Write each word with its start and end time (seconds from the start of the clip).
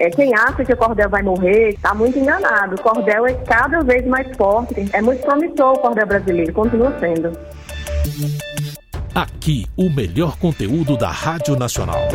É, 0.00 0.08
quem 0.10 0.32
acha 0.32 0.64
que 0.64 0.72
o 0.72 0.76
cordel 0.76 1.10
vai 1.10 1.22
morrer 1.22 1.70
está 1.70 1.92
muito 1.92 2.16
enganado. 2.16 2.76
O 2.76 2.80
cordel 2.80 3.26
é 3.26 3.34
cada 3.34 3.80
vez 3.80 4.06
mais 4.06 4.28
forte. 4.36 4.88
É 4.92 5.02
muito 5.02 5.20
promissor 5.22 5.72
o 5.72 5.78
cordel 5.80 6.06
brasileiro, 6.06 6.52
continua 6.52 6.96
sendo. 7.00 7.32
Aqui, 9.12 9.66
o 9.76 9.90
melhor 9.90 10.38
conteúdo 10.38 10.96
da 10.96 11.10
Rádio 11.10 11.56
Nacional. 11.56 12.06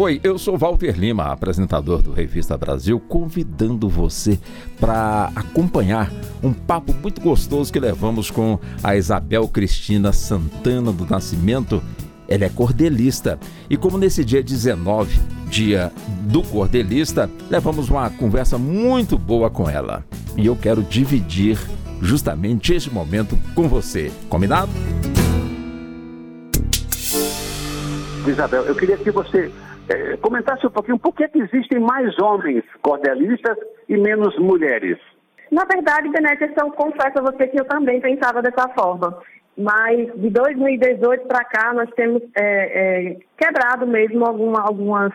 Oi, 0.00 0.20
eu 0.22 0.38
sou 0.38 0.56
Walter 0.56 0.96
Lima, 0.96 1.24
apresentador 1.24 2.00
do 2.02 2.12
Revista 2.12 2.56
Brasil, 2.56 3.00
convidando 3.00 3.88
você 3.88 4.38
para 4.78 5.32
acompanhar 5.34 6.08
um 6.40 6.52
papo 6.52 6.94
muito 7.02 7.20
gostoso 7.20 7.72
que 7.72 7.80
levamos 7.80 8.30
com 8.30 8.60
a 8.80 8.94
Isabel 8.94 9.48
Cristina 9.48 10.12
Santana 10.12 10.92
do 10.92 11.04
Nascimento. 11.04 11.82
Ela 12.28 12.44
é 12.44 12.48
cordelista 12.48 13.40
e, 13.68 13.76
como 13.76 13.98
nesse 13.98 14.24
dia 14.24 14.40
19, 14.40 15.20
dia 15.48 15.90
do 16.22 16.44
cordelista, 16.44 17.28
levamos 17.50 17.88
uma 17.90 18.08
conversa 18.08 18.56
muito 18.56 19.18
boa 19.18 19.50
com 19.50 19.68
ela. 19.68 20.04
E 20.36 20.46
eu 20.46 20.54
quero 20.54 20.80
dividir 20.80 21.58
justamente 22.00 22.72
este 22.72 22.88
momento 22.88 23.36
com 23.52 23.68
você. 23.68 24.12
Combinado? 24.28 24.70
Isabel, 28.28 28.62
eu 28.62 28.76
queria 28.76 28.96
que 28.96 29.10
você 29.10 29.50
é, 29.88 30.16
comentasse 30.18 30.66
um 30.66 30.70
pouquinho 30.70 30.98
por 30.98 31.14
que, 31.14 31.26
que 31.28 31.40
existem 31.40 31.80
mais 31.80 32.18
homens 32.18 32.64
cordelistas 32.82 33.56
e 33.88 33.96
menos 33.96 34.36
mulheres. 34.38 34.98
Na 35.50 35.64
verdade, 35.64 36.08
Benete, 36.10 36.52
eu 36.60 36.70
confesso 36.72 37.18
a 37.18 37.22
você 37.22 37.48
que 37.48 37.58
eu 37.58 37.64
também 37.64 38.00
pensava 38.00 38.42
dessa 38.42 38.68
forma. 38.68 39.18
Mas 39.56 40.12
de 40.14 40.30
2018 40.30 41.26
para 41.26 41.44
cá, 41.44 41.72
nós 41.72 41.90
temos 41.96 42.22
é, 42.36 43.10
é, 43.10 43.16
quebrado 43.36 43.86
mesmo 43.86 44.24
alguma, 44.24 44.62
algumas 44.62 45.12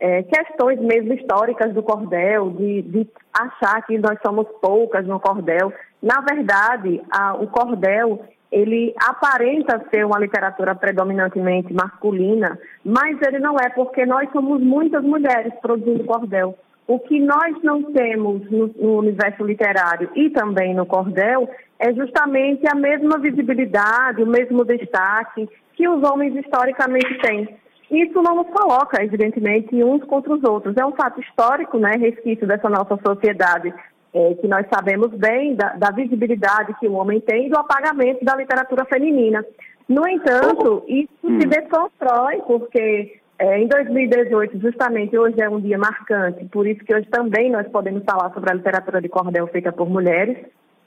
é, 0.00 0.22
questões 0.24 0.80
mesmo 0.80 1.14
históricas 1.14 1.72
do 1.72 1.82
cordel, 1.82 2.50
de, 2.50 2.82
de, 2.82 3.08
achar 3.32 3.82
que 3.86 3.96
nós 3.98 4.18
somos 4.26 4.48
poucas 4.60 5.06
no 5.06 5.20
cordel. 5.20 5.72
Na 6.02 6.20
verdade, 6.20 7.00
a, 7.10 7.34
o 7.34 7.46
cordel 7.46 8.24
ele 8.54 8.94
aparenta 8.96 9.84
ser 9.90 10.06
uma 10.06 10.16
literatura 10.16 10.76
predominantemente 10.76 11.74
masculina, 11.74 12.56
mas 12.84 13.20
ele 13.20 13.40
não 13.40 13.56
é, 13.58 13.68
porque 13.70 14.06
nós 14.06 14.30
somos 14.30 14.62
muitas 14.62 15.02
mulheres 15.02 15.52
produzindo 15.60 16.04
cordel. 16.04 16.56
O 16.86 17.00
que 17.00 17.18
nós 17.18 17.60
não 17.64 17.82
temos 17.92 18.48
no, 18.48 18.68
no, 18.78 18.98
universo 18.98 19.44
literário 19.44 20.08
e 20.14 20.30
também 20.30 20.72
no 20.72 20.86
cordel 20.86 21.50
é 21.80 21.92
justamente 21.92 22.62
a 22.70 22.76
mesma 22.76 23.18
visibilidade, 23.18 24.22
o 24.22 24.26
mesmo 24.26 24.64
destaque 24.64 25.48
que 25.72 25.88
os 25.88 26.08
homens 26.08 26.36
historicamente 26.36 27.18
têm. 27.22 27.48
Isso 27.90 28.22
não 28.22 28.36
nos 28.36 28.46
coloca, 28.50 29.02
evidentemente, 29.02 29.82
uns 29.82 30.04
contra 30.04 30.32
os 30.32 30.44
outros. 30.44 30.76
É 30.76 30.86
um 30.86 30.92
fato 30.92 31.20
histórico, 31.20 31.76
né, 31.76 31.96
resquício 31.98 32.46
dessa 32.46 32.68
nossa 32.68 32.96
sociedade 33.04 33.74
é, 34.14 34.34
que 34.34 34.46
nós 34.46 34.64
sabemos 34.72 35.10
bem 35.10 35.56
da, 35.56 35.70
da, 35.74 35.90
visibilidade 35.90 36.74
que 36.78 36.86
o 36.86 36.92
homem 36.92 37.20
tem 37.20 37.48
do 37.48 37.58
apagamento 37.58 38.24
da 38.24 38.36
literatura 38.36 38.84
feminina. 38.84 39.44
No 39.88 40.08
entanto, 40.08 40.84
isso 40.86 41.10
hum. 41.24 41.40
se 41.40 41.48
desconstrói, 41.48 42.40
porque 42.46 43.20
é, 43.38 43.58
em 43.58 43.66
2018, 43.66 44.60
justamente 44.60 45.18
hoje 45.18 45.40
é 45.40 45.50
um 45.50 45.60
dia 45.60 45.76
marcante, 45.76 46.44
por 46.46 46.66
isso 46.66 46.84
que 46.84 46.94
hoje 46.94 47.08
também 47.10 47.50
nós 47.50 47.66
podemos 47.68 48.04
falar 48.04 48.32
sobre 48.32 48.52
a 48.52 48.54
literatura 48.54 49.02
de 49.02 49.08
cordel 49.08 49.48
feita 49.48 49.72
por 49.72 49.90
mulheres. 49.90 50.38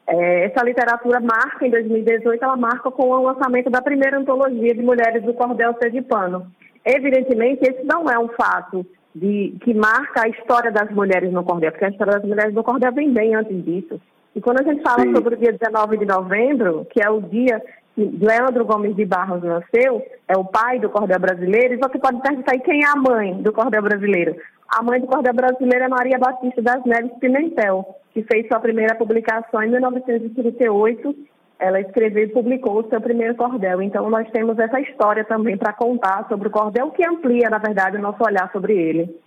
É, 0.07 0.45
essa 0.45 0.63
literatura 0.63 1.19
marca, 1.19 1.67
em 1.67 1.69
2018, 1.69 2.41
ela 2.41 2.55
marca 2.55 2.89
com 2.89 3.09
o 3.09 3.23
lançamento 3.23 3.69
da 3.69 3.81
primeira 3.81 4.17
antologia 4.17 4.73
de 4.73 4.81
mulheres 4.81 5.21
do 5.23 5.33
cordel 5.33 5.75
sergipano. 5.81 6.49
Evidentemente, 6.85 7.69
esse 7.69 7.83
não 7.83 8.09
é 8.09 8.17
um 8.17 8.29
fato 8.29 8.85
de, 9.19 9.57
que 9.61 9.73
marca 9.73 10.25
a 10.25 10.29
história 10.29 10.71
das 10.71 10.89
mulheres 10.91 11.31
no 11.31 11.43
cordel, 11.43 11.71
porque 11.71 11.85
a 11.85 11.89
história 11.89 12.13
das 12.13 12.23
mulheres 12.23 12.53
no 12.53 12.63
cordel 12.63 12.91
vem 12.93 13.11
bem 13.11 13.35
antes 13.35 13.63
disso. 13.63 13.99
E 14.35 14.41
quando 14.41 14.61
a 14.61 14.63
gente 14.63 14.83
fala 14.83 15.01
Sim. 15.01 15.15
sobre 15.15 15.35
o 15.35 15.37
dia 15.37 15.53
19 15.53 15.97
de 15.97 16.05
novembro, 16.05 16.85
que 16.91 17.03
é 17.03 17.09
o 17.09 17.21
dia 17.21 17.61
que 17.95 18.05
Leandro 18.21 18.63
Gomes 18.65 18.95
de 18.95 19.05
Barros 19.05 19.41
nasceu, 19.41 20.05
é 20.27 20.37
o 20.37 20.45
pai 20.45 20.79
do 20.79 20.89
cordel 20.89 21.19
brasileiro, 21.19 21.73
e 21.73 21.77
você 21.77 21.97
pode 21.97 22.21
perguntar 22.21 22.51
aí 22.51 22.59
quem 22.59 22.83
é 22.83 22.87
a 22.87 22.95
mãe 22.95 23.41
do 23.41 23.51
cordel 23.51 23.81
brasileiro. 23.81 24.35
A 24.69 24.83
mãe 24.83 25.01
do 25.01 25.07
cordel 25.07 25.33
brasileiro 25.33 25.85
é 25.85 25.87
Maria 25.87 26.19
Batista 26.19 26.61
das 26.61 26.83
Neves 26.85 27.17
Pimentel, 27.19 27.95
que 28.13 28.21
fez 28.23 28.47
sua 28.47 28.59
primeira 28.59 28.93
publicação 28.95 29.63
em 29.63 29.71
1938 29.71 31.15
ela 31.59 31.79
escreveu 31.79 32.23
e 32.23 32.29
publicou 32.29 32.79
o 32.79 32.89
seu 32.89 33.01
primeiro 33.01 33.35
cordel. 33.35 33.81
Então, 33.81 34.09
nós 34.09 34.29
temos 34.31 34.57
essa 34.59 34.79
história 34.79 35.23
também 35.23 35.57
para 35.57 35.73
contar 35.73 36.27
sobre 36.27 36.47
o 36.47 36.51
cordel, 36.51 36.91
que 36.91 37.05
amplia, 37.05 37.49
na 37.49 37.57
verdade, 37.57 37.97
o 37.97 38.01
nosso 38.01 38.23
olhar 38.23 38.51
sobre 38.51 38.73
ele. 38.73 39.19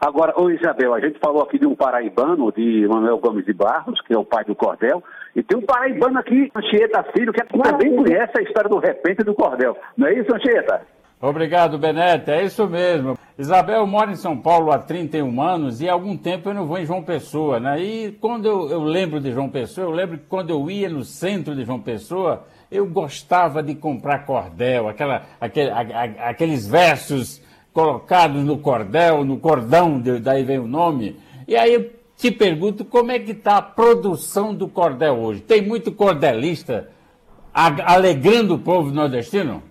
Agora, 0.00 0.32
ô 0.40 0.48
Isabel, 0.48 0.94
a 0.94 1.00
gente 1.00 1.18
falou 1.18 1.42
aqui 1.42 1.58
de 1.58 1.66
um 1.66 1.74
paraibano, 1.74 2.52
de 2.52 2.86
Manuel 2.86 3.18
Gomes 3.18 3.44
de 3.44 3.52
Barros, 3.52 4.00
que 4.02 4.14
é 4.14 4.18
o 4.18 4.24
pai 4.24 4.44
do 4.44 4.54
cordel, 4.54 5.02
e 5.34 5.42
tem 5.42 5.58
um 5.58 5.62
paraibano 5.62 6.18
aqui, 6.20 6.50
Anchieta 6.54 7.02
Filho, 7.12 7.32
que 7.32 7.44
também 7.44 7.96
conhece 7.96 8.32
a 8.38 8.42
história 8.42 8.70
do 8.70 8.78
repente 8.78 9.24
do 9.24 9.34
cordel. 9.34 9.76
Não 9.96 10.06
é 10.06 10.14
isso, 10.14 10.32
Anchieta? 10.32 10.82
Obrigado, 11.20 11.78
Benete. 11.78 12.30
É 12.30 12.44
isso 12.44 12.66
mesmo. 12.68 13.18
Isabel 13.36 13.86
mora 13.86 14.12
em 14.12 14.16
São 14.16 14.36
Paulo 14.36 14.70
há 14.70 14.78
31 14.78 15.42
anos 15.42 15.80
e 15.80 15.88
há 15.88 15.92
algum 15.92 16.16
tempo 16.16 16.48
eu 16.48 16.54
não 16.54 16.66
vou 16.66 16.78
em 16.78 16.86
João 16.86 17.02
Pessoa, 17.02 17.58
né? 17.58 17.80
E 17.80 18.12
quando 18.12 18.46
eu, 18.46 18.70
eu 18.70 18.82
lembro 18.82 19.20
de 19.20 19.32
João 19.32 19.48
Pessoa, 19.48 19.86
eu 19.86 19.90
lembro 19.90 20.18
que 20.18 20.26
quando 20.28 20.50
eu 20.50 20.70
ia 20.70 20.88
no 20.88 21.04
centro 21.04 21.54
de 21.56 21.64
João 21.64 21.80
Pessoa, 21.80 22.46
eu 22.70 22.86
gostava 22.86 23.62
de 23.62 23.74
comprar 23.74 24.26
cordel, 24.26 24.88
aquela, 24.88 25.22
aquele, 25.40 25.70
a, 25.70 25.80
a, 25.80 26.30
aqueles 26.30 26.66
versos 26.66 27.40
colocados 27.72 28.44
no 28.44 28.58
cordel, 28.58 29.24
no 29.24 29.38
cordão, 29.38 30.00
daí 30.22 30.44
vem 30.44 30.58
o 30.58 30.68
nome. 30.68 31.16
E 31.46 31.56
aí 31.56 31.74
eu 31.74 31.90
te 32.16 32.30
pergunto 32.30 32.84
como 32.84 33.10
é 33.10 33.18
que 33.18 33.32
está 33.32 33.56
a 33.56 33.62
produção 33.62 34.54
do 34.54 34.68
cordel 34.68 35.14
hoje? 35.14 35.40
Tem 35.40 35.62
muito 35.62 35.90
cordelista 35.92 36.88
alegrando 37.52 38.54
o 38.54 38.58
povo 38.58 38.90
nordestino? 38.90 39.67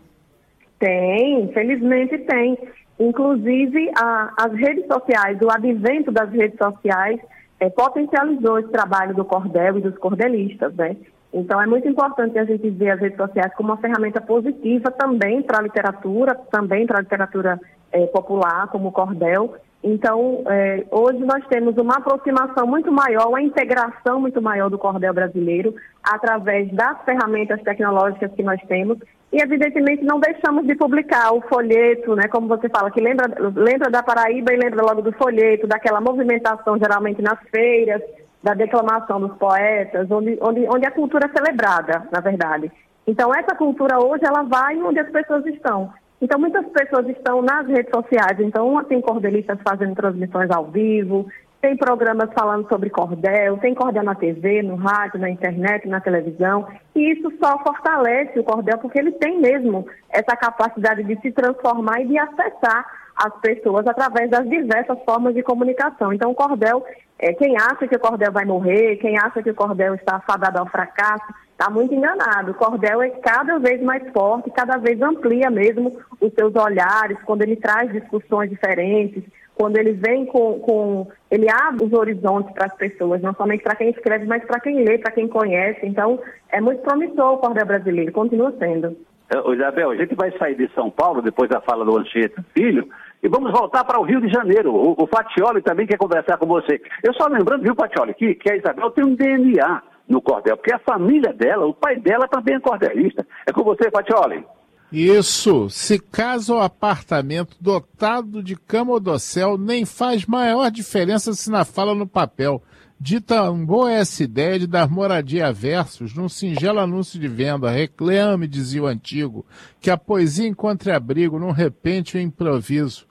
Tem, 0.80 1.42
infelizmente 1.42 2.18
tem. 2.20 2.58
Inclusive, 3.00 3.92
a, 3.96 4.34
as 4.38 4.54
redes 4.54 4.86
sociais, 4.88 5.38
o 5.42 5.52
advento 5.52 6.12
das 6.12 6.32
redes 6.32 6.58
sociais 6.58 7.20
é, 7.60 7.70
potencializou 7.70 8.60
esse 8.60 8.70
trabalho 8.70 9.14
do 9.14 9.26
cordel 9.26 9.78
e 9.78 9.82
dos 9.82 9.98
cordelistas, 9.98 10.74
né? 10.76 10.96
Então, 11.34 11.62
é 11.62 11.68
muito 11.68 11.88
importante 11.88 12.40
a 12.40 12.46
gente 12.46 12.70
ver 12.70 12.92
as 12.92 13.00
redes 13.00 13.18
sociais 13.18 13.54
como 13.56 13.70
uma 13.70 13.78
ferramenta 13.78 14.22
positiva 14.22 14.90
também 14.92 15.42
para 15.42 15.60
a 15.60 15.62
literatura, 15.62 16.34
também 16.50 16.88
para 16.88 17.00
a 17.00 17.02
literatura 17.02 17.60
é, 17.92 18.06
popular, 18.08 18.68
como 18.68 18.90
o 18.90 18.92
cordel. 18.92 19.56
Então, 19.84 20.44
é, 20.48 20.86
hoje 20.92 21.20
nós 21.20 21.46
temos 21.48 21.78
uma 21.78 21.98
aproximação 21.98 22.66
muito 22.68 22.92
maior, 22.92 23.28
uma 23.28 23.42
integração 23.42 24.20
muito 24.20 24.42
maior 24.42 24.70
do 24.70 24.78
cordel 24.78 25.14
brasileiro 25.14 25.76
através 26.04 26.72
das 26.74 27.02
ferramentas 27.04 27.62
tecnológicas 27.62 28.32
que 28.34 28.44
nós 28.44 28.60
temos 28.68 28.98
e, 29.32 29.42
evidentemente, 29.42 30.04
não 30.04 30.20
deixamos 30.20 30.66
de 30.66 30.76
publicar 30.76 31.34
o 31.34 31.42
folheto, 31.42 32.16
né, 32.16 32.28
como 32.30 32.48
você 32.48 32.70
fala, 32.70 32.90
que 32.90 33.02
lembra, 33.02 33.26
lembra 33.56 33.90
da 33.90 34.02
Paraíba 34.02 34.54
e 34.54 34.58
lembra 34.58 34.84
logo 34.84 35.02
do 35.02 35.12
folheto, 35.12 35.68
daquela 35.68 36.00
movimentação 36.00 36.78
geralmente 36.78 37.22
nas 37.22 37.38
feiras, 37.50 38.02
da 38.42 38.54
declamação 38.54 39.20
dos 39.20 39.38
poetas, 39.38 40.10
onde, 40.10 40.38
onde, 40.42 40.66
onde 40.70 40.86
a 40.86 40.92
cultura 40.92 41.26
é 41.26 41.38
celebrada, 41.38 42.08
na 42.12 42.22
verdade. 42.22 42.72
Então, 43.06 43.34
essa 43.34 43.56
cultura 43.56 44.00
hoje, 44.00 44.24
ela 44.26 44.44
vai 44.44 44.78
onde 44.82 45.00
as 45.00 45.10
pessoas 45.10 45.46
estão. 45.46 45.92
Então, 46.22 46.40
muitas 46.40 46.66
pessoas 46.68 47.08
estão 47.10 47.42
nas 47.42 47.68
redes 47.68 47.92
sociais. 47.94 48.40
Então, 48.40 48.84
tem 48.86 49.00
cordelistas 49.02 49.60
fazendo 49.64 49.96
transmissões 49.96 50.50
ao 50.50 50.66
vivo, 50.66 51.28
tem 51.62 51.76
programas 51.76 52.30
falando 52.34 52.68
sobre 52.70 52.90
cordel, 52.90 53.58
tem 53.58 53.74
cordel 53.74 54.04
na 54.04 54.16
TV, 54.16 54.62
no 54.62 54.76
rádio, 54.76 55.20
na 55.20 55.30
internet, 55.30 55.88
na 55.88 56.00
televisão. 56.00 56.68
E 56.96 57.14
isso 57.14 57.32
só 57.42 57.58
fortalece 57.64 58.40
o 58.40 58.44
cordel, 58.44 58.78
porque 58.78 59.00
ele 59.00 59.12
tem 59.14 59.40
mesmo 59.40 59.88
essa 60.10 60.36
capacidade 60.36 61.04
de 61.04 61.20
se 61.20 61.32
transformar 61.32 62.02
e 62.02 62.08
de 62.08 62.18
acessar 62.18 62.86
as 63.16 63.34
pessoas 63.42 63.88
através 63.88 64.30
das 64.30 64.48
diversas 64.48 64.98
formas 65.04 65.34
de 65.34 65.42
comunicação. 65.42 66.14
Então, 66.14 66.30
o 66.30 66.36
cordel, 66.36 66.86
é, 67.18 67.34
quem 67.34 67.56
acha 67.58 67.88
que 67.88 67.96
o 67.96 68.00
cordel 68.00 68.32
vai 68.32 68.46
morrer, 68.46 68.98
quem 68.98 69.18
acha 69.18 69.42
que 69.42 69.50
o 69.50 69.56
cordel 69.56 69.96
está 69.96 70.20
fadado 70.20 70.60
ao 70.60 70.68
fracasso, 70.68 71.26
está 71.58 71.72
muito 71.72 71.94
enganado. 71.94 72.52
O 72.52 72.54
cordel 72.54 73.02
é 73.02 73.10
cada 73.10 73.58
vez 73.58 73.82
mais 73.82 74.04
forte, 74.14 74.52
cada 74.52 74.78
vez 74.78 75.02
amplia 75.02 75.50
mesmo 75.50 75.92
os 76.22 76.32
seus 76.34 76.56
olhares, 76.56 77.18
quando 77.26 77.42
ele 77.42 77.56
traz 77.56 77.92
discussões 77.92 78.50
diferentes, 78.50 79.24
quando 79.56 79.76
ele 79.78 79.94
vem 79.94 80.28
com, 80.28 80.60
com 80.60 81.08
ele 81.32 81.48
abre 81.50 81.84
os 81.84 81.94
horizontes 81.94 82.54
para 82.54 82.68
as 82.68 82.76
pessoas, 82.76 83.22
não 83.24 83.34
somente 83.34 83.64
para 83.64 83.76
quem 83.76 83.90
escreve, 83.90 84.26
mas 84.28 84.46
para 84.46 84.60
quem 84.60 84.84
lê, 84.84 85.00
para 85.00 85.12
quem 85.12 85.28
conhece. 85.28 85.80
Então, 85.84 86.20
é 86.50 86.62
muito 86.62 86.84
promissor 86.84 87.34
o 87.34 87.38
cordel 87.40 87.66
brasileiro, 87.66 88.12
continua 88.12 88.54
sendo. 88.60 88.96
Ô, 89.44 89.54
Isabel, 89.54 89.90
a 89.90 89.96
gente 89.96 90.14
vai 90.16 90.32
sair 90.38 90.56
de 90.56 90.72
São 90.74 90.92
Paulo, 90.92 91.24
depois 91.24 91.50
da 91.50 91.60
fala 91.60 91.84
do 91.84 91.98
Anchieta 91.98 92.46
Filho, 92.54 92.88
e 93.22 93.28
vamos 93.28 93.52
voltar 93.52 93.84
para 93.84 94.00
o 94.00 94.04
Rio 94.04 94.22
de 94.22 94.30
Janeiro. 94.30 94.72
O, 94.72 94.96
o 94.96 95.08
Fatioli 95.08 95.62
também 95.64 95.88
quer 95.88 95.98
conversar 95.98 96.38
com 96.38 96.46
você. 96.46 96.80
Eu 97.04 97.14
só 97.16 97.28
lembrando, 97.28 97.64
viu, 97.64 97.76
Fatioli, 97.76 98.14
que, 98.14 98.36
que 98.36 98.52
a 98.52 98.56
Isabel 98.56 98.92
tem 98.92 99.04
um 99.04 99.16
DNA 99.16 99.82
no 100.08 100.22
cordel, 100.22 100.56
porque 100.56 100.74
a 100.74 100.80
família 100.80 101.34
dela, 101.34 101.66
o 101.66 101.74
pai 101.74 102.00
dela 102.00 102.28
também 102.28 102.56
é 102.56 102.60
cordelista. 102.60 103.28
É 103.46 103.52
com 103.52 103.64
você, 103.64 103.92
Patioli. 103.92 104.46
Isso, 104.92 105.70
se 105.70 106.00
casa 106.00 106.54
o 106.54 106.62
apartamento 106.62 107.58
dotado 107.60 108.42
de 108.42 108.56
cama 108.56 108.94
ou 108.94 109.00
dossel, 109.02 109.58
nem 109.58 109.84
faz 109.84 110.26
maior 110.26 110.72
diferença 110.72 111.34
se 111.34 111.52
na 111.52 111.66
fala 111.66 111.94
no 111.94 112.08
papel. 112.08 112.64
Dita 113.00 113.52
um 113.52 113.64
boa 113.64 113.92
essa 113.92 114.24
ideia 114.24 114.58
de 114.58 114.66
dar 114.66 114.90
moradia 114.90 115.48
a 115.48 115.52
versos 115.52 116.16
num 116.16 116.30
singelo 116.30 116.80
anúncio 116.80 117.20
de 117.20 117.28
venda. 117.28 117.70
Reclame, 117.70 118.48
dizia 118.48 118.82
o 118.82 118.88
antigo, 118.88 119.46
que 119.80 119.92
a 119.92 119.98
poesia 119.98 120.48
encontre 120.48 120.92
abrigo 120.92 121.38
num 121.38 121.52
repente 121.52 122.18
improviso. 122.18 123.06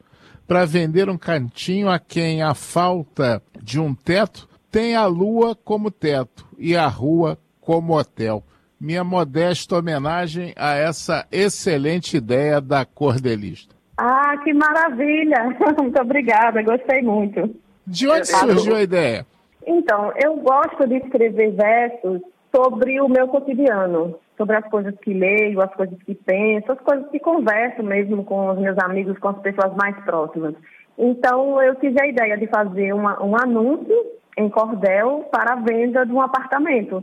Para 0.47 0.65
vender 0.65 1.11
um 1.11 1.19
cantinho 1.19 1.91
a 1.91 1.99
quem 1.99 2.43
a 2.43 2.55
falta 2.55 3.43
de 3.63 3.79
um 3.79 3.95
teto 3.95 4.49
tem 4.71 4.97
a 4.97 5.07
lua 5.07 5.55
como 5.55 5.91
teto 5.91 6.47
e 6.59 6.77
a 6.77 6.87
rua 6.87 7.39
como 7.61 7.99
hotel 7.99 8.43
minha 8.81 9.03
modesta 9.03 9.77
homenagem 9.77 10.53
a 10.57 10.75
essa 10.75 11.27
excelente 11.33 12.17
ideia 12.17 12.61
da 12.61 12.85
cordelista. 12.85 13.75
Ah, 13.97 14.37
que 14.45 14.53
maravilha! 14.53 15.57
Muito 15.81 16.01
obrigada, 16.01 16.63
gostei 16.63 17.03
muito. 17.03 17.55
De 17.87 18.09
onde 18.09 18.27
surgiu 18.27 18.77
a 18.77 18.83
ideia? 18.83 19.27
Então, 19.67 20.13
eu 20.23 20.37
gosto 20.37 20.87
de 20.87 20.97
escrever 20.97 21.53
versos 21.53 22.21
sobre 22.55 23.01
o 23.01 23.09
meu 23.09 23.27
cotidiano, 23.29 24.17
sobre 24.37 24.57
as 24.57 24.69
coisas 24.69 24.95
que 25.01 25.15
leio, 25.15 25.61
as 25.61 25.73
coisas 25.75 25.97
que 26.03 26.15
penso, 26.15 26.73
as 26.73 26.81
coisas 26.81 27.09
que 27.11 27.19
converso 27.19 27.83
mesmo 27.83 28.25
com 28.25 28.51
os 28.51 28.59
meus 28.59 28.79
amigos, 28.79 29.19
com 29.19 29.29
as 29.29 29.39
pessoas 29.39 29.75
mais 29.75 29.97
próximas. 30.05 30.55
Então, 30.99 31.61
eu 31.63 31.75
tive 31.77 32.01
a 32.01 32.07
ideia 32.07 32.37
de 32.37 32.47
fazer 32.49 32.93
uma, 32.93 33.23
um 33.23 33.37
anúncio 33.37 33.95
em 34.37 34.49
cordel 34.49 35.29
para 35.31 35.55
a 35.55 35.57
venda 35.57 36.05
de 36.05 36.13
um 36.13 36.21
apartamento. 36.21 37.03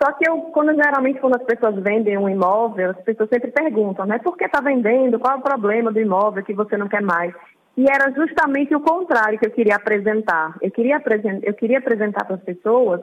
Só 0.00 0.12
que 0.12 0.28
eu, 0.28 0.42
quando 0.52 0.74
geralmente 0.74 1.18
quando 1.18 1.36
as 1.36 1.42
pessoas 1.42 1.74
vendem 1.82 2.16
um 2.16 2.28
imóvel, 2.28 2.90
as 2.90 3.00
pessoas 3.00 3.28
sempre 3.28 3.50
perguntam, 3.50 4.06
né? 4.06 4.18
Por 4.18 4.36
que 4.36 4.44
está 4.44 4.60
vendendo? 4.60 5.18
Qual 5.18 5.34
é 5.34 5.38
o 5.38 5.42
problema 5.42 5.90
do 5.90 6.00
imóvel 6.00 6.44
que 6.44 6.54
você 6.54 6.76
não 6.76 6.88
quer 6.88 7.02
mais? 7.02 7.34
E 7.76 7.84
era 7.84 8.12
justamente 8.12 8.74
o 8.74 8.80
contrário 8.80 9.38
que 9.38 9.46
eu 9.46 9.50
queria 9.50 9.76
apresentar. 9.76 10.54
Eu 10.62 10.70
queria, 10.70 11.02
eu 11.42 11.54
queria 11.54 11.78
apresentar 11.78 12.24
para 12.24 12.36
as 12.36 12.42
pessoas, 12.42 13.00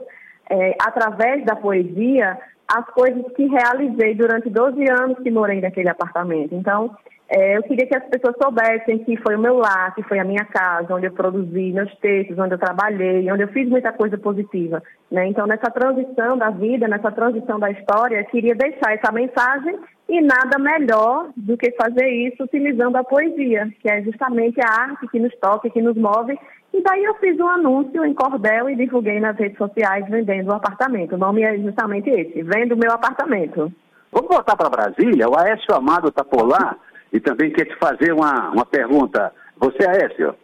é, 0.49 0.75
através 0.81 1.45
da 1.45 1.55
poesia, 1.55 2.37
as 2.67 2.85
coisas 2.87 3.23
que 3.35 3.45
realizei 3.45 4.15
durante 4.15 4.49
12 4.49 4.89
anos 4.89 5.19
que 5.19 5.29
morei 5.29 5.59
naquele 5.61 5.89
apartamento. 5.89 6.55
Então, 6.55 6.95
é, 7.27 7.57
eu 7.57 7.63
queria 7.63 7.87
que 7.87 7.97
as 7.97 8.05
pessoas 8.05 8.35
soubessem 8.41 8.99
que 8.99 9.17
foi 9.17 9.35
o 9.35 9.39
meu 9.39 9.57
lar, 9.57 9.95
que 9.95 10.03
foi 10.03 10.19
a 10.19 10.23
minha 10.23 10.45
casa, 10.45 10.93
onde 10.93 11.07
eu 11.07 11.11
produzi 11.11 11.71
meus 11.71 11.93
textos, 11.95 12.37
onde 12.37 12.53
eu 12.53 12.59
trabalhei, 12.59 13.31
onde 13.31 13.43
eu 13.43 13.47
fiz 13.47 13.67
muita 13.67 13.91
coisa 13.91 14.15
positiva. 14.15 14.81
Né? 15.09 15.27
Então, 15.27 15.47
nessa 15.47 15.71
transição 15.71 16.37
da 16.37 16.51
vida, 16.51 16.87
nessa 16.87 17.11
transição 17.11 17.59
da 17.59 17.71
história, 17.71 18.19
eu 18.19 18.25
queria 18.25 18.53
deixar 18.53 18.93
essa 18.93 19.11
mensagem 19.11 19.75
e 20.07 20.21
nada 20.21 20.59
melhor 20.59 21.29
do 21.35 21.57
que 21.57 21.71
fazer 21.71 22.07
isso 22.07 22.43
utilizando 22.43 22.95
a 22.95 23.03
poesia, 23.03 23.69
que 23.81 23.89
é 23.89 24.03
justamente 24.03 24.61
a 24.61 24.81
arte 24.81 25.07
que 25.07 25.19
nos 25.19 25.35
toca, 25.37 25.69
que 25.69 25.81
nos 25.81 25.97
move. 25.97 26.37
E 26.71 26.83
daí 26.83 27.03
eu 27.05 27.15
fiz 27.15 27.39
um 27.39 27.47
anúncio 27.47 28.05
em 28.05 28.13
cordel 28.13 28.69
e 28.69 28.75
divulguei 28.75 29.19
nas 29.19 29.35
redes 29.35 29.57
sociais 29.57 30.07
vendendo 30.07 30.49
o 30.49 30.53
um 30.53 30.57
apartamento. 30.57 31.15
O 31.15 31.17
nome 31.17 31.41
é 31.41 31.57
justamente 31.57 32.07
esse, 32.07 32.43
Vendo 32.43 32.77
Meu 32.77 32.91
Apartamento. 32.91 33.71
Vamos 34.11 34.29
voltar 34.29 34.55
para 34.55 34.69
Brasília. 34.69 35.27
O 35.27 35.37
Aécio 35.37 35.73
Amado 35.73 36.09
está 36.09 36.23
por 36.23 36.47
lá 36.47 36.77
e 37.15 37.19
também 37.21 37.49
quer 37.49 37.63
te 37.65 37.75
fazer 37.77 38.11
uma, 38.11 38.51
uma 38.51 38.65
pergunta. 38.65 39.33
Você, 39.55 39.87
Aécio? 39.87 40.35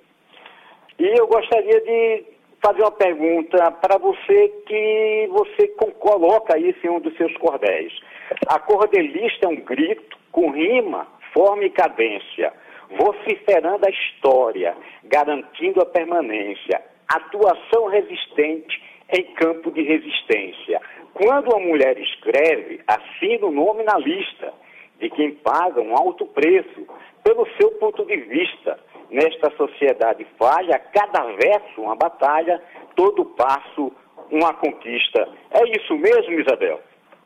E 0.97 1.19
eu 1.19 1.27
gostaria 1.27 1.81
de 1.81 2.23
fazer 2.63 2.81
uma 2.81 2.91
pergunta 2.91 3.71
para 3.71 3.97
você 3.97 4.47
que 4.65 5.29
você 5.31 5.67
coloca 5.99 6.57
isso 6.57 6.79
em 6.85 6.89
um 6.89 7.01
dos 7.01 7.15
seus 7.17 7.35
cordéis. 7.37 7.91
A 8.47 8.57
cordelista 8.59 9.47
é 9.47 9.49
um 9.49 9.57
grito 9.57 10.17
com 10.31 10.51
rima, 10.51 11.07
forma 11.33 11.65
e 11.65 11.69
cadência, 11.71 12.53
vociferando 12.97 13.85
a 13.85 13.89
história, 13.89 14.73
garantindo 15.03 15.81
a 15.81 15.85
permanência, 15.85 16.81
atuação 17.09 17.87
resistente 17.87 18.81
em 19.09 19.23
campo 19.33 19.71
de 19.71 19.81
resistência. 19.81 20.79
Quando 21.13 21.49
uma 21.49 21.59
mulher 21.59 21.97
escreve, 21.97 22.79
assina 22.87 23.45
o 23.45 23.51
nome 23.51 23.83
na 23.83 23.97
lista 23.97 24.53
de 25.01 25.09
quem 25.09 25.33
paga 25.35 25.81
um 25.81 25.97
alto 25.97 26.25
preço 26.27 26.87
pelo 27.23 27.45
seu 27.59 27.71
ponto 27.71 28.05
de 28.05 28.17
vista. 28.17 28.79
Nesta 29.09 29.51
sociedade 29.57 30.25
falha, 30.39 30.79
cada 30.93 31.23
verso 31.33 31.81
uma 31.81 31.95
batalha, 31.95 32.61
todo 32.95 33.25
passo 33.25 33.91
uma 34.31 34.53
conquista. 34.53 35.27
É 35.51 35.77
isso 35.77 35.97
mesmo, 35.97 36.39
Isabel? 36.39 36.79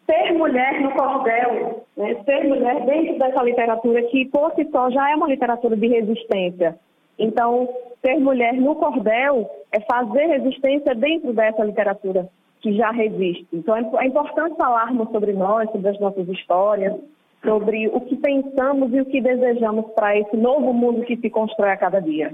Ser 0.06 0.33
mulher 0.33 0.81
no 0.81 0.92
cordel, 0.92 1.86
né? 1.98 2.16
ser 2.25 2.48
mulher 2.48 2.80
dentro 2.86 3.19
dessa 3.19 3.44
literatura 3.44 4.01
que 4.04 4.25
por 4.27 4.54
si 4.56 4.68
só 4.72 4.89
já 4.89 5.12
é 5.12 5.16
uma 5.16 5.27
literatura 5.27 5.75
de 5.75 5.88
resistência. 5.88 6.80
Então, 7.19 7.69
ser 8.01 8.19
mulher 8.19 8.54
no 8.54 8.75
cordel 8.75 9.50
é 9.72 9.80
fazer 9.81 10.25
resistência 10.25 10.95
dentro 10.95 11.33
dessa 11.33 11.63
literatura 11.63 12.30
que 12.62 12.74
já 12.74 12.92
resiste. 12.92 13.48
Então, 13.54 13.75
é 13.77 14.06
importante 14.06 14.57
falarmos 14.57 15.10
sobre 15.12 15.33
nós, 15.33 15.69
sobre 15.72 15.89
as 15.89 16.00
nossas 16.00 16.27
histórias, 16.30 16.95
sobre 17.46 17.88
o 17.88 18.02
que 18.02 18.16
pensamos 18.18 18.94
e 18.94 19.00
o 19.00 19.06
que 19.06 19.22
desejamos 19.22 19.86
para 19.96 20.18
esse 20.18 20.36
novo 20.36 20.74
mundo 20.74 21.06
que 21.06 21.16
se 21.18 21.30
constrói 21.30 21.72
a 21.72 21.78
cada 21.78 22.00
dia. 22.00 22.34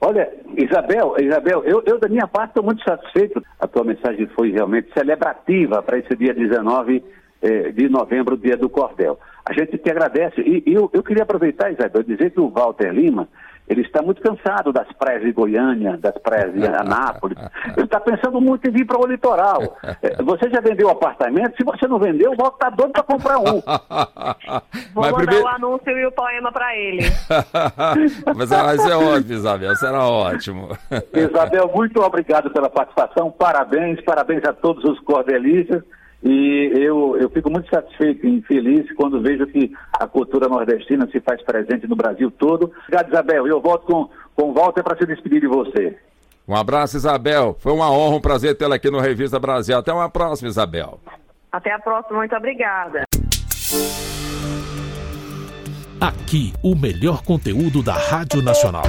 Olha, 0.00 0.32
Isabel, 0.56 1.14
Isabel, 1.20 1.62
eu, 1.64 1.82
eu 1.86 1.98
da 1.98 2.08
minha 2.08 2.26
parte 2.26 2.50
estou 2.50 2.64
muito 2.64 2.82
satisfeito. 2.82 3.42
A 3.58 3.66
tua 3.66 3.84
mensagem 3.84 4.26
foi 4.28 4.50
realmente 4.50 4.90
celebrativa 4.94 5.82
para 5.82 5.98
esse 5.98 6.16
dia 6.16 6.32
19 6.32 7.04
eh, 7.42 7.70
de 7.72 7.88
novembro, 7.88 8.36
dia 8.36 8.56
do 8.56 8.70
Cordel. 8.70 9.18
A 9.48 9.52
gente 9.52 9.76
te 9.76 9.90
agradece. 9.90 10.40
E, 10.40 10.62
e 10.66 10.74
eu, 10.74 10.90
eu 10.92 11.02
queria 11.02 11.22
aproveitar, 11.22 11.70
Isabel, 11.70 12.02
dizer 12.02 12.30
que 12.30 12.40
o 12.40 12.48
Walter 12.48 12.92
Lima, 12.92 13.28
ele 13.70 13.82
está 13.82 14.02
muito 14.02 14.20
cansado 14.20 14.72
das 14.72 14.90
praias 14.94 15.22
de 15.22 15.30
Goiânia, 15.30 15.96
das 15.96 16.18
praias 16.18 16.52
de 16.52 16.66
Anápolis. 16.66 17.38
Ele 17.76 17.86
está 17.86 18.00
pensando 18.00 18.40
muito 18.40 18.68
em 18.68 18.72
vir 18.72 18.84
para 18.84 18.98
o 18.98 19.06
litoral. 19.06 19.76
É, 20.02 20.20
você 20.20 20.50
já 20.50 20.60
vendeu 20.60 20.90
apartamento? 20.90 21.56
Se 21.56 21.62
você 21.62 21.86
não 21.86 22.00
vendeu, 22.00 22.34
volta 22.34 22.66
está 22.66 22.70
doido 22.70 22.92
para 22.92 23.02
comprar 23.04 23.38
um. 23.38 23.62
Vou 24.92 25.04
Mas 25.04 25.12
mandar 25.12 25.16
primeiro... 25.18 25.44
o 25.44 25.48
anúncio 25.48 25.96
e 25.96 26.04
o 26.04 26.10
poema 26.10 26.50
para 26.50 26.76
ele. 26.76 27.02
Mas 28.36 28.50
isso 28.50 28.90
é 28.90 28.96
ótimo, 28.96 29.34
Isabel. 29.34 29.76
Será 29.76 30.04
ótimo. 30.04 30.76
Isabel, 31.14 31.70
muito 31.72 32.00
obrigado 32.00 32.50
pela 32.50 32.68
participação. 32.68 33.30
Parabéns, 33.30 34.00
parabéns 34.00 34.44
a 34.44 34.52
todos 34.52 34.82
os 34.82 34.98
cordelistas. 35.00 35.84
E 36.22 36.70
eu, 36.74 37.16
eu 37.18 37.30
fico 37.30 37.50
muito 37.50 37.68
satisfeito 37.70 38.26
e 38.26 38.42
feliz 38.42 38.92
quando 38.94 39.22
vejo 39.22 39.46
que 39.46 39.72
a 39.92 40.06
cultura 40.06 40.48
nordestina 40.48 41.08
se 41.10 41.18
faz 41.20 41.42
presente 41.42 41.88
no 41.88 41.96
Brasil 41.96 42.30
todo. 42.30 42.70
Obrigado, 42.82 43.08
Isabel. 43.08 43.46
Eu 43.46 43.60
volto 43.60 43.86
com, 43.86 44.10
com 44.34 44.50
o 44.50 44.54
Walter 44.54 44.82
para 44.82 44.98
se 44.98 45.06
despedir 45.06 45.40
de 45.40 45.46
você. 45.46 45.96
Um 46.46 46.54
abraço, 46.54 46.96
Isabel. 46.96 47.56
Foi 47.58 47.72
uma 47.72 47.90
honra, 47.90 48.16
um 48.16 48.20
prazer 48.20 48.56
tê-la 48.56 48.76
aqui 48.76 48.90
no 48.90 49.00
Revista 49.00 49.38
Brasil. 49.38 49.78
Até 49.78 49.92
uma 49.92 50.10
próxima, 50.10 50.48
Isabel. 50.48 51.00
Até 51.50 51.72
a 51.72 51.78
próxima. 51.78 52.18
Muito 52.18 52.36
obrigada. 52.36 53.04
Aqui, 56.00 56.52
o 56.62 56.74
melhor 56.74 57.22
conteúdo 57.22 57.82
da 57.82 57.94
Rádio 57.94 58.42
Nacional. 58.42 58.84